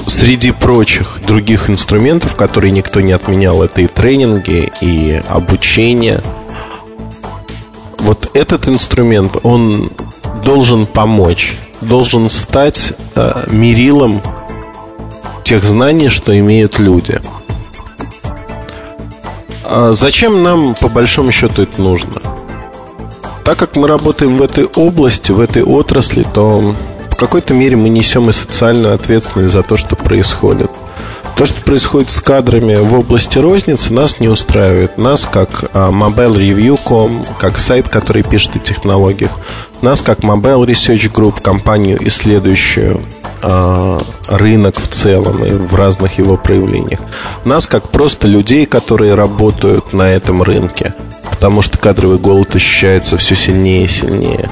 среди 0.08 0.52
прочих 0.52 1.20
других 1.26 1.70
инструментов, 1.70 2.36
которые 2.36 2.72
никто 2.72 3.02
не 3.02 3.12
отменял, 3.12 3.64
это 3.64 3.82
и 3.82 3.88
тренинги, 3.88 4.72
и 4.82 5.22
обучение. 5.28 6.22
Вот 7.98 8.30
этот 8.36 8.68
инструмент, 8.68 9.38
он 9.44 9.92
должен 10.44 10.86
помочь, 10.86 11.58
должен 11.82 12.30
стать 12.30 12.94
э, 13.16 13.46
мерилом 13.48 14.22
тех 15.44 15.64
знаний, 15.64 16.10
что 16.10 16.38
имеют 16.38 16.78
люди. 16.78 17.20
А 19.64 19.94
зачем 19.94 20.44
нам, 20.44 20.76
по 20.76 20.88
большому 20.88 21.32
счету, 21.32 21.64
это 21.64 21.82
нужно? 21.82 22.22
Так 23.46 23.60
как 23.60 23.76
мы 23.76 23.88
работаем 23.88 24.38
в 24.38 24.42
этой 24.42 24.66
области, 24.66 25.32
в 25.32 25.40
этой 25.40 25.62
отрасли, 25.62 26.26
то 26.34 26.74
в 27.12 27.16
какой-то 27.16 27.54
мере 27.54 27.76
мы 27.76 27.90
несем 27.90 28.28
и 28.28 28.34
социальную 28.34 28.96
ответственность 28.96 29.54
за 29.54 29.62
то, 29.62 29.78
что 29.78 29.96
происходит. 29.96 30.72
То, 31.38 31.46
что 31.46 31.62
происходит 31.62 32.12
с 32.12 32.22
кадрами 32.22 32.76
в 32.76 32.98
области 32.98 33.40
розницы, 33.40 33.94
нас 33.94 34.22
не 34.22 34.30
устраивает. 34.30 34.98
Нас, 34.98 35.28
как 35.30 35.66
а, 35.74 35.92
mobilereview.com, 35.92 37.26
как 37.38 37.60
сайт, 37.60 37.90
который 37.90 38.24
пишет 38.24 38.56
о 38.56 38.60
технологиях, 38.60 39.32
нас, 39.82 40.02
как 40.02 40.20
Mobile 40.20 40.66
Research 40.66 41.12
Group, 41.12 41.42
компанию, 41.42 42.00
исследующую 42.08 43.02
э, 43.42 44.00
рынок 44.30 44.80
в 44.80 44.88
целом 44.88 45.44
и 45.44 45.52
в 45.52 45.76
разных 45.76 46.18
его 46.18 46.38
проявлениях. 46.38 47.02
Нас, 47.44 47.68
как 47.68 47.90
просто 47.90 48.28
людей, 48.28 48.66
которые 48.66 49.14
работают 49.14 49.92
на 49.92 50.10
этом 50.10 50.42
рынке. 50.42 50.96
Потому 51.30 51.62
что 51.62 51.78
кадровый 51.78 52.18
голод 52.18 52.56
ощущается 52.56 53.18
все 53.18 53.36
сильнее 53.36 53.86
и 53.86 53.90
сильнее. 53.90 54.50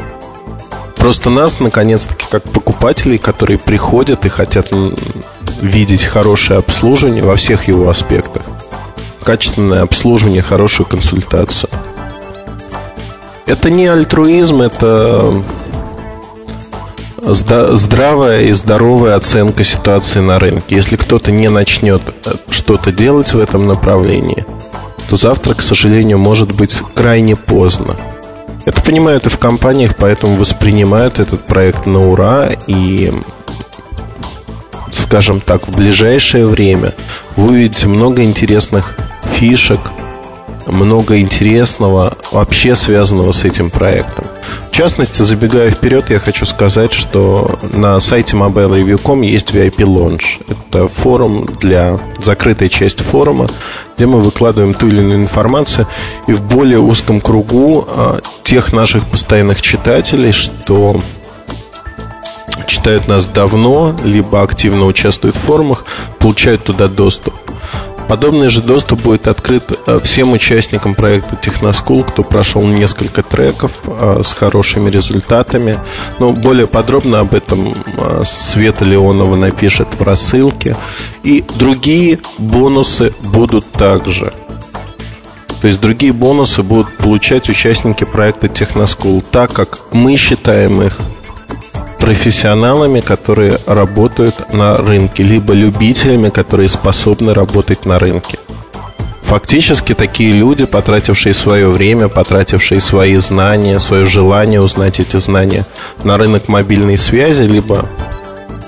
Просто 0.97 1.29
нас, 1.29 1.59
наконец-таки, 1.59 2.25
как 2.29 2.43
покупателей, 2.43 3.17
которые 3.17 3.57
приходят 3.57 4.25
и 4.25 4.29
хотят 4.29 4.71
видеть 5.63 6.03
хорошее 6.03 6.59
обслуживание 6.59 7.23
во 7.23 7.35
всех 7.35 7.67
его 7.67 7.89
аспектах. 7.89 8.43
Качественное 9.23 9.81
обслуживание, 9.81 10.41
хорошую 10.41 10.85
консультацию. 10.85 11.69
Это 13.45 13.69
не 13.69 13.87
альтруизм, 13.87 14.61
это 14.61 15.43
здравая 17.21 18.43
и 18.43 18.51
здоровая 18.51 19.15
оценка 19.15 19.63
ситуации 19.63 20.19
на 20.19 20.39
рынке. 20.39 20.75
Если 20.75 20.97
кто-то 20.97 21.31
не 21.31 21.49
начнет 21.49 22.01
э, 22.25 22.33
что-то 22.49 22.91
делать 22.91 23.33
в 23.33 23.39
этом 23.39 23.65
направлении, 23.65 24.45
то 25.09 25.15
завтра, 25.15 25.53
к 25.53 25.61
сожалению, 25.61 26.17
может 26.17 26.51
быть 26.51 26.81
крайне 26.93 27.37
поздно. 27.37 27.95
Это 28.65 28.81
понимают 28.81 29.25
и 29.25 29.29
в 29.29 29.37
компаниях, 29.37 29.95
поэтому 29.97 30.35
воспринимают 30.35 31.19
этот 31.19 31.45
проект 31.45 31.85
на 31.85 32.09
ура 32.09 32.49
и 32.67 33.13
скажем 34.93 35.41
так, 35.41 35.67
в 35.67 35.75
ближайшее 35.75 36.47
время 36.47 36.93
вы 37.35 37.49
увидите 37.49 37.87
много 37.87 38.23
интересных 38.23 38.95
фишек, 39.23 39.79
много 40.67 41.19
интересного 41.19 42.17
вообще 42.31 42.75
связанного 42.75 43.31
с 43.31 43.43
этим 43.43 43.69
проектом. 43.69 44.25
В 44.71 44.75
частности, 44.75 45.21
забегая 45.21 45.69
вперед, 45.69 46.09
я 46.09 46.19
хочу 46.19 46.45
сказать, 46.45 46.93
что 46.93 47.59
на 47.73 47.99
сайте 47.99 48.35
mobilereview.com 48.35 49.21
есть 49.21 49.51
VIP 49.51 49.77
Launch. 49.85 50.41
Это 50.47 50.87
форум 50.87 51.45
для 51.59 51.99
закрытой 52.19 52.69
части 52.69 53.03
форума, 53.03 53.49
где 53.95 54.05
мы 54.05 54.19
выкладываем 54.19 54.73
ту 54.73 54.87
или 54.87 54.99
иную 55.01 55.21
информацию 55.21 55.87
и 56.27 56.33
в 56.33 56.41
более 56.41 56.79
узком 56.79 57.21
кругу 57.21 57.85
а, 57.87 58.19
тех 58.43 58.73
наших 58.73 59.05
постоянных 59.07 59.61
читателей, 59.61 60.31
что 60.31 61.01
читают 62.67 63.07
нас 63.07 63.27
давно, 63.27 63.95
либо 64.03 64.41
активно 64.41 64.85
участвуют 64.85 65.35
в 65.35 65.39
форумах, 65.39 65.85
получают 66.19 66.63
туда 66.63 66.87
доступ. 66.87 67.33
Подобный 68.07 68.49
же 68.49 68.61
доступ 68.61 69.01
будет 69.01 69.27
открыт 69.27 69.63
э, 69.87 69.99
всем 70.03 70.33
участникам 70.33 70.93
проекта 70.93 71.35
Техноскул, 71.35 72.03
кто 72.03 72.21
прошел 72.21 72.61
несколько 72.61 73.23
треков 73.23 73.79
э, 73.85 74.21
с 74.23 74.33
хорошими 74.33 74.89
результатами. 74.89 75.79
Но 76.19 76.33
более 76.33 76.67
подробно 76.67 77.21
об 77.21 77.33
этом 77.33 77.73
э, 77.73 78.23
Света 78.25 78.85
Леонова 78.85 79.35
напишет 79.35 79.87
в 79.97 80.01
рассылке. 80.03 80.75
И 81.23 81.43
другие 81.55 82.19
бонусы 82.37 83.13
будут 83.23 83.71
также. 83.71 84.33
То 85.61 85.67
есть 85.67 85.79
другие 85.79 86.11
бонусы 86.11 86.61
будут 86.61 86.97
получать 86.97 87.49
участники 87.49 88.03
проекта 88.03 88.49
Техноскул, 88.49 89.21
так 89.21 89.53
как 89.53 89.79
мы 89.93 90.17
считаем 90.17 90.81
их 90.81 90.99
профессионалами, 92.03 92.99
которые 92.99 93.59
работают 93.65 94.51
на 94.51 94.75
рынке, 94.75 95.23
либо 95.23 95.53
любителями, 95.53 96.29
которые 96.29 96.67
способны 96.67 97.33
работать 97.33 97.85
на 97.85 97.97
рынке. 97.97 98.39
Фактически 99.21 99.93
такие 99.93 100.33
люди, 100.33 100.65
потратившие 100.65 101.33
свое 101.33 101.69
время, 101.69 102.09
потратившие 102.09 102.81
свои 102.81 103.15
знания, 103.15 103.79
свое 103.79 104.03
желание 104.03 104.59
узнать 104.59 104.99
эти 104.99 105.15
знания 105.15 105.65
на 106.03 106.17
рынок 106.17 106.49
мобильной 106.49 106.97
связи, 106.97 107.43
либо 107.43 107.87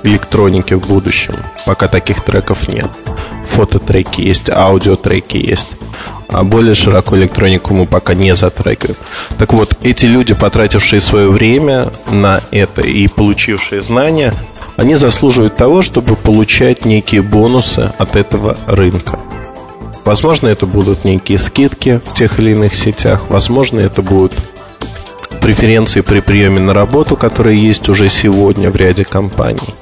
электроники 0.05 0.73
в 0.73 0.87
будущем, 0.87 1.35
пока 1.65 1.87
таких 1.87 2.23
треков 2.23 2.67
нет. 2.67 2.89
фототреки 3.45 4.21
есть, 4.21 4.49
аудиотреки 4.49 5.37
есть. 5.37 5.69
А 6.29 6.43
более 6.43 6.73
широко 6.73 7.15
электронику 7.17 7.73
мы 7.73 7.85
пока 7.85 8.13
не 8.13 8.35
затрагиваем. 8.35 8.97
Так 9.37 9.53
вот, 9.53 9.77
эти 9.83 10.05
люди, 10.05 10.33
потратившие 10.33 10.99
свое 10.99 11.29
время 11.29 11.91
на 12.09 12.41
это 12.51 12.81
и 12.81 13.07
получившие 13.07 13.81
знания, 13.81 14.33
они 14.75 14.95
заслуживают 14.95 15.55
того, 15.55 15.81
чтобы 15.81 16.15
получать 16.15 16.85
некие 16.85 17.21
бонусы 17.21 17.93
от 17.97 18.15
этого 18.15 18.57
рынка. 18.67 19.19
Возможно, 20.03 20.47
это 20.47 20.65
будут 20.65 21.05
некие 21.05 21.39
скидки 21.39 22.01
в 22.03 22.13
тех 22.13 22.39
или 22.39 22.51
иных 22.51 22.75
сетях, 22.75 23.29
возможно, 23.29 23.79
это 23.79 24.01
будут 24.01 24.33
преференции 25.41 26.01
при 26.01 26.21
приеме 26.21 26.59
на 26.59 26.73
работу, 26.73 27.15
которые 27.15 27.63
есть 27.63 27.87
уже 27.87 28.09
сегодня 28.09 28.71
в 28.71 28.75
ряде 28.75 29.05
компаний. 29.05 29.75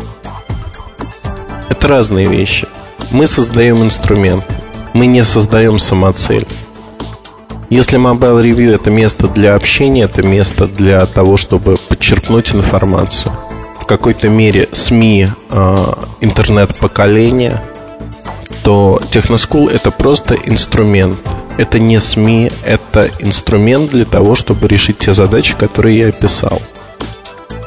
Это 1.70 1.88
разные 1.88 2.28
вещи. 2.28 2.68
Мы 3.12 3.28
создаем 3.28 3.84
инструмент, 3.84 4.46
мы 4.94 5.06
не 5.06 5.24
создаем 5.24 5.80
самоцель. 5.80 6.48
Если 7.70 7.98
Mobile 7.98 8.44
Review 8.44 8.76
это 8.76 8.92
место 8.92 9.28
для 9.28 9.56
общения, 9.56 10.04
это 10.04 10.22
место 10.22 10.68
для 10.68 11.06
того, 11.06 11.38
чтобы 11.38 11.78
подчеркнуть 11.90 12.54
информацию. 12.54 13.34
В 13.80 13.86
какой-то 13.86 14.30
мере 14.30 14.70
СМИ 14.72 15.28
э, 15.50 15.94
интернет-поколения, 16.22 17.64
то 18.64 19.02
Technoschool 19.12 19.72
это 19.72 19.92
просто 19.92 20.36
инструмент. 20.36 21.18
Это 21.58 21.80
не 21.80 22.00
СМИ, 22.00 22.52
это 22.64 23.10
инструмент 23.20 23.92
для 23.92 24.06
того, 24.06 24.36
чтобы 24.36 24.68
решить 24.68 25.00
те 25.00 25.14
задачи, 25.14 25.56
которые 25.56 25.98
я 25.98 26.08
описал. 26.10 26.62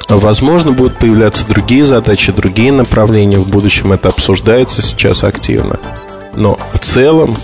Возможно, 0.09 0.71
будут 0.71 0.99
появляться 0.99 1.45
другие 1.47 1.85
задачи, 1.85 2.33
другие 2.33 2.73
направления 2.73 3.39
в 3.39 3.49
будущем. 3.49 3.93
Это 3.93 4.09
обсуждается 4.09 4.83
сейчас 4.83 5.25
активно. 5.25 5.81
Но 6.35 6.59
в 6.73 6.79
целом 6.79 7.37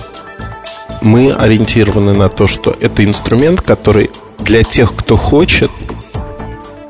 мы 1.01 1.33
ориентированы 1.33 2.15
на 2.15 2.29
то, 2.29 2.47
что 2.47 2.75
это 2.81 3.05
инструмент, 3.05 3.63
который 3.63 4.11
для 4.39 4.63
тех, 4.63 4.95
кто 4.95 5.17
хочет, 5.17 5.71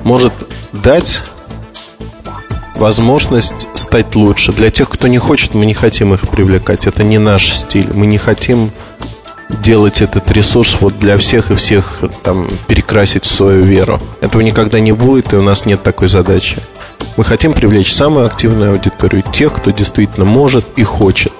может 0.03 0.33
дать 0.71 1.21
возможность 2.75 3.67
стать 3.73 4.15
лучше. 4.15 4.51
Для 4.51 4.69
тех, 4.69 4.89
кто 4.89 5.07
не 5.07 5.17
хочет, 5.17 5.53
мы 5.53 5.65
не 5.65 5.73
хотим 5.73 6.13
их 6.13 6.27
привлекать. 6.27 6.85
Это 6.85 7.03
не 7.03 7.17
наш 7.17 7.53
стиль. 7.53 7.91
Мы 7.93 8.05
не 8.05 8.17
хотим 8.17 8.71
делать 9.61 10.01
этот 10.01 10.29
ресурс 10.31 10.77
вот 10.79 10.97
для 10.97 11.17
всех 11.17 11.51
и 11.51 11.55
всех 11.55 11.99
там 12.23 12.49
перекрасить 12.67 13.25
в 13.25 13.31
свою 13.31 13.63
веру. 13.63 13.99
Этого 14.21 14.41
никогда 14.41 14.79
не 14.79 14.91
будет, 14.91 15.33
и 15.33 15.35
у 15.35 15.41
нас 15.41 15.65
нет 15.65 15.83
такой 15.83 16.07
задачи. 16.07 16.57
Мы 17.17 17.23
хотим 17.23 17.53
привлечь 17.53 17.93
самую 17.93 18.25
активную 18.25 18.71
аудиторию, 18.71 19.23
тех, 19.31 19.53
кто 19.53 19.71
действительно 19.71 20.25
может 20.25 20.65
и 20.77 20.83
хочет. 20.83 21.33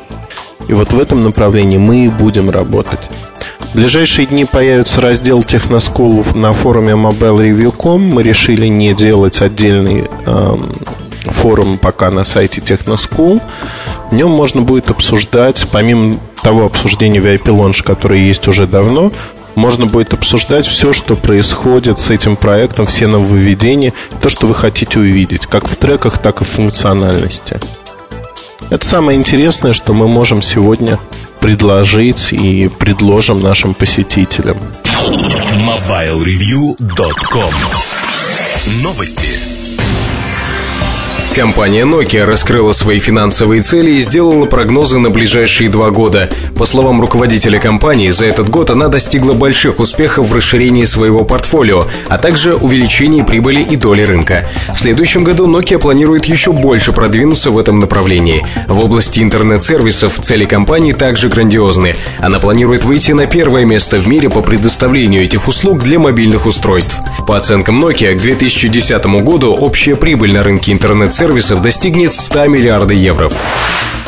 И 0.68 0.74
вот 0.74 0.94
в 0.94 1.00
этом 1.00 1.24
направлении 1.24 1.78
мы 1.78 2.06
и 2.06 2.10
будем 2.10 2.50
работать. 2.50 3.10
В 3.60 3.76
ближайшие 3.76 4.28
дни 4.28 4.46
появится 4.46 5.02
раздел 5.02 5.44
Техноскул 5.44 6.24
на 6.36 6.54
форуме 6.54 6.94
mobilereview.com. 6.94 8.02
Мы 8.02 8.24
решили 8.24 8.68
не 8.68 8.94
делать 8.94 9.42
отдельный 9.42 10.08
эм, 10.26 10.72
форум 11.24 11.78
пока 11.78 12.12
на 12.12 12.24
сайте 12.24 12.62
Техноскул. 12.62 13.42
В 14.12 14.14
нем 14.14 14.30
можно 14.30 14.62
будет 14.62 14.90
обсуждать, 14.90 15.66
помимо 15.72 16.20
того 16.44 16.66
обсуждения 16.66 17.20
VIP 17.20 17.46
Launch, 17.46 17.84
которое 17.84 18.20
есть 18.20 18.48
уже 18.48 18.68
давно, 18.68 19.12
можно 19.56 19.86
будет 19.86 20.14
обсуждать 20.14 20.66
все, 20.66 20.94
что 20.94 21.16
происходит 21.16 22.00
с 22.00 22.10
этим 22.10 22.36
проектом, 22.36 22.86
все 22.86 23.08
нововведения, 23.08 23.94
то, 24.22 24.30
что 24.30 24.48
вы 24.48 24.56
хотите 24.56 25.00
увидеть, 25.00 25.48
как 25.48 25.68
в 25.68 25.76
треках, 25.76 26.18
так 26.18 26.42
и 26.42 26.44
в 26.44 26.48
функциональности. 26.48 27.60
Это 28.70 28.86
самое 28.86 29.18
интересное, 29.18 29.74
что 29.74 29.94
мы 29.94 30.08
можем 30.08 30.42
сегодня 30.42 31.00
предложить 31.40 32.34
и 32.34 32.70
предложим 32.70 33.42
нашим 33.42 33.74
посетителям. 33.74 34.58
MobileReview.com 34.86 37.54
Новости. 38.82 39.53
Компания 41.36 41.82
Nokia 41.82 42.26
раскрыла 42.26 42.74
свои 42.74 43.00
финансовые 43.00 43.64
цели 43.64 43.94
и 43.94 44.00
сделала 44.02 44.46
прогнозы 44.46 45.00
на 45.00 45.10
ближайшие 45.10 45.68
два 45.68 45.90
года. 45.90 46.30
По 46.56 46.68
словам 46.68 47.02
руководителя 47.02 47.60
компании, 47.60 48.12
за 48.12 48.28
этот 48.28 48.50
год 48.50 48.70
она 48.70 48.88
достигла 48.88 49.34
больших 49.34 49.80
успехов 49.80 50.28
в 50.28 50.36
расширении 50.36 50.86
своего 50.86 51.26
портфолио, 51.26 51.86
а 52.08 52.20
также 52.20 52.54
увеличении 52.56 53.24
прибыли 53.24 53.64
и 53.64 53.76
доли 53.76 54.04
рынка. 54.04 54.48
В 54.76 54.80
следующем 54.80 55.24
году 55.24 55.48
Nokia 55.48 55.80
планирует 55.80 56.26
еще 56.26 56.52
больше 56.52 56.94
продвинуться 56.94 57.50
в 57.50 57.58
этом 57.58 57.80
направлении. 57.80 58.46
В 58.68 58.86
области 58.86 59.20
интернет-сервисов 59.20 60.20
цели 60.22 60.46
компании 60.46 60.94
также 60.94 61.30
грандиозны. 61.30 61.96
Она 62.20 62.38
планирует 62.38 62.84
выйти 62.84 63.12
на 63.12 63.26
первое 63.26 63.66
место 63.66 63.98
в 63.98 64.08
мире 64.08 64.30
по 64.30 64.42
предоставлению 64.42 65.24
этих 65.24 65.48
услуг 65.48 65.80
для 65.80 65.98
мобильных 65.98 66.46
устройств. 66.46 66.96
По 67.26 67.38
оценкам 67.38 67.84
Nokia, 67.84 68.14
к 68.16 68.22
2010 68.22 69.06
году 69.24 69.54
общая 69.54 69.96
прибыль 69.96 70.34
на 70.34 70.44
рынке 70.44 70.72
интернет-сервисов 70.72 71.34
сервисов 71.34 71.62
достигнет 71.62 72.14
100 72.14 72.48
миллиардов 72.48 72.98
евро. 72.98 73.32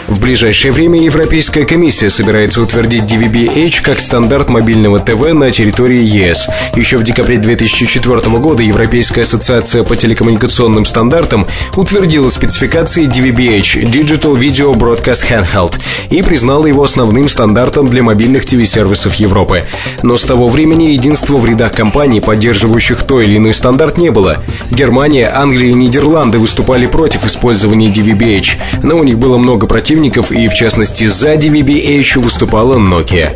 В 0.07 0.19
ближайшее 0.19 0.71
время 0.71 1.01
Европейская 1.01 1.65
комиссия 1.65 2.11
собирается 2.11 2.61
утвердить 2.61 3.03
DVB-H 3.03 3.81
как 3.81 3.99
стандарт 3.99 4.49
мобильного 4.49 4.99
ТВ 4.99 5.33
на 5.33 5.49
территории 5.49 6.03
ЕС. 6.03 6.47
Еще 6.75 6.97
в 6.97 7.03
декабре 7.03 7.39
2004 7.39 8.19
года 8.37 8.61
Европейская 8.61 9.21
ассоциация 9.21 9.83
по 9.83 9.95
телекоммуникационным 9.95 10.85
стандартам 10.85 11.47
утвердила 11.75 12.29
спецификации 12.29 13.07
DVB-H 13.07 13.77
Digital 13.77 14.37
Video 14.39 14.75
Broadcast 14.75 15.27
Handheld 15.27 15.79
и 16.11 16.21
признала 16.21 16.67
его 16.67 16.83
основным 16.83 17.27
стандартом 17.27 17.87
для 17.87 18.03
мобильных 18.03 18.45
ТВ-сервисов 18.45 19.15
Европы. 19.15 19.63
Но 20.03 20.17
с 20.17 20.21
того 20.21 20.47
времени 20.47 20.91
единства 20.91 21.37
в 21.37 21.47
рядах 21.47 21.71
компаний, 21.71 22.21
поддерживающих 22.21 23.01
той 23.03 23.25
или 23.25 23.37
иной 23.37 23.55
стандарт, 23.55 23.97
не 23.97 24.11
было. 24.11 24.43
Германия, 24.69 25.31
Англия 25.33 25.71
и 25.71 25.73
Нидерланды 25.73 26.37
выступали 26.37 26.85
против 26.85 27.25
использования 27.25 27.87
DVB-H, 27.87 28.83
но 28.83 28.97
у 28.97 29.03
них 29.03 29.17
было 29.17 29.39
много 29.39 29.65
противников 29.65 29.94
противников 29.95 30.31
и, 30.31 30.47
в 30.47 30.53
частности, 30.53 31.05
сзади 31.07 31.47
VBH 31.47 32.19
выступала 32.19 32.77
Nokia. 32.77 33.33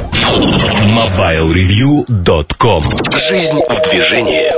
MobileReview.com 0.94 2.84
Жизнь 3.16 3.60
в 3.70 3.90
движении 3.90 4.52